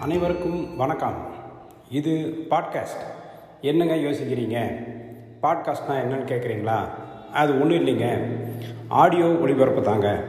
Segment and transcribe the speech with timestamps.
[0.00, 1.14] அனைவருக்கும் வணக்கம்.
[1.90, 2.12] இது
[2.50, 3.04] பாட்காஸ்ட்
[3.60, 4.56] என்னங்க யோசிக்கிறீங்க?
[5.42, 6.76] பாட்காஸ்ட்னால் என்னன்னு கேட்குறீங்களா
[7.32, 8.18] அது ஒன்றும் இல்லைங்க.
[8.88, 10.24] ஆடியோ ஒளிபரப்பு தாங்க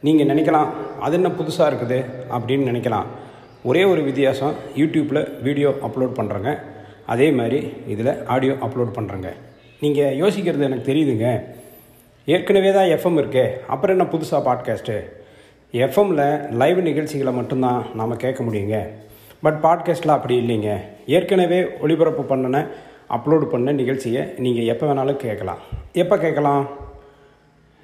[0.00, 0.68] நீங்கள் நினைக்கலாம்
[1.00, 3.04] அது என்ன புதுசாக இருக்குது அப்படின்னு நினைக்கலாம்.
[3.62, 6.58] ஒரே ஒரு வித்தியாசம் யூடியூப்பில் வீடியோ அப்லோட் பண்ணுறேங்க
[7.06, 9.32] அதே மாதிரி இதில் ஆடியோ அப்லோட் பண்ணுறேங்க
[9.80, 11.44] நீங்கள் யோசிக்கிறது எனக்கு தெரியுதுங்க.
[12.24, 13.60] ஏற்கனவே தான் எஃப்எம் இருக்கே.
[13.66, 15.16] அப்புறம் என்ன புதுசாக பாட்காஸ்ட்டு
[15.72, 18.88] எஃப்எம்மில் லைவ் நிகழ்ச்சிகளை மட்டும்தான் நாம் கேட்க முடியுங்க.
[19.42, 20.76] பட் பாட்காஸ்ட்டில் அப்படி இல்லைங்க.
[21.06, 22.66] ஏற்கனவே ஒளிபரப்பு பண்ணின
[23.10, 25.58] அப்லோடு பண்ண நிகழ்ச்சியை நீங்கள் எப்போ வேணாலும் கேட்கலாம்.
[25.92, 26.68] எப்போ கேட்கலாம்?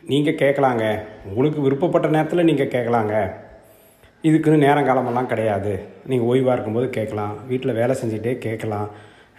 [0.03, 1.01] நீங்கள் கேட்கலாங்க.
[1.25, 3.31] உங்களுக்கு விருப்பப்பட்ட நேரத்தில் நீங்கள் கேட்கலாங்க.
[4.23, 5.81] இதுக்குன்னு நேரங்காலமெல்லாம் கிடையாது.
[6.07, 7.47] நீங்கள் ஓய்வாக இருக்கும்போது கேட்கலாம்.
[7.47, 8.91] வீட்டில் வேலை செஞ்சுட்டே கேட்கலாம்.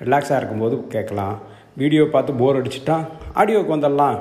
[0.03, 1.39] ரிலாக்ஸாக இருக்கும்போது கேட்கலாம்.
[1.73, 3.05] வீடியோ பார்த்து போர் அடிச்சுட்டா
[3.35, 4.19] ஆடியோவுக்கு வந்துடலாம்.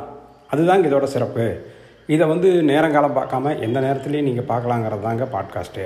[0.55, 1.67] அதுதாங்க இதோட சிறப்பு.
[2.07, 5.85] இதை வந்து நேரங்காலம் பார்க்காம எந்த நேரத்துலையும் நீங்கள் பார்க்கலாங்கிறது தாங்க பாட்காஸ்ட்டு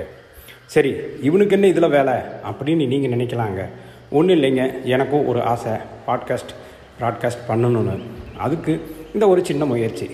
[0.65, 2.13] சரி இவனுக்கு என்ன இதில் வேலை?
[2.13, 3.65] அப்படின்னு நீங்கள் நினைக்கலாங்க.
[4.11, 5.71] ஒன்றும் இல்லைங்க எனக்கும் ஒரு ஆசை
[6.07, 6.53] பாட்காஸ்ட்
[6.99, 7.99] ப்ராட்காஸ்ட் பண்ணணும்னு.
[8.37, 8.81] அதுக்கு
[9.13, 10.09] இந்த ஒரு சின்ன முயற்சி.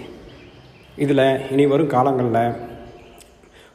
[0.98, 2.54] இதில் இனி வரும் காலங்களில்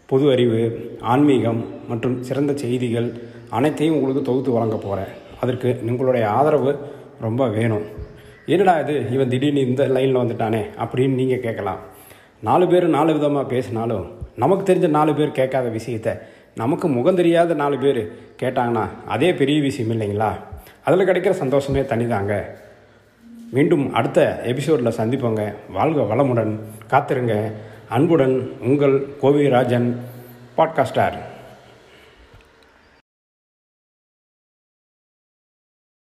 [0.07, 3.13] பொது அறிவு ஆன்மீகம் மற்றும் சிறந்த செய்திகள்
[3.51, 6.79] அனைத்தையும் உங்களுக்கு தொகுத்து வழங்க போகிறேன் அதற்கு உங்களுடைய ஆதரவு
[7.21, 7.83] ரொம்ப வேணும்.
[8.47, 11.79] என்னடா இது இவன் திடீர்னு இந்த லைனில் வந்துட்டானே அப்படின்னு நீங்கள் கேட்கலாம்.
[12.43, 16.19] நாலு பேர் நாலு விதமாக பேசினாலும் நமக்கு தெரிஞ்ச நாலு பேர் கேட்காத விஷயத்த
[16.55, 20.33] நமக்கு முகம் தெரியாத நாலு பேர் கேட்டாங்கன்னா அதே பெரிய விஷயம் இல்லைங்களா?
[20.85, 22.45] அதில் கிடைக்கிற சந்தோஷமே தனிதாங்க.
[23.51, 25.55] மீண்டும் அடுத்த எபிசோடில் சந்திப்போங்க.
[25.73, 26.59] வாழ்க வளமுடன்
[26.91, 27.53] காத்திருங்க.
[27.89, 29.97] அன்புடன் உங்கள் கோவிராஜன்
[30.57, 31.19] பாட்காஸ்டார்.